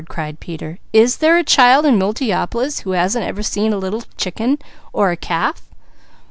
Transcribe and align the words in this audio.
cried 0.09 0.39
Peter. 0.39 0.79
"Is 0.91 1.17
there 1.17 1.37
a 1.37 1.43
child 1.43 1.85
in 1.85 1.99
Multiopolis 1.99 2.79
who 2.81 2.93
hasn't 2.93 3.23
ever 3.23 3.43
seen 3.43 3.71
a 3.71 3.77
little 3.77 4.01
chicken, 4.17 4.57
or 4.91 5.11
a 5.11 5.15
calf?" 5.15 5.61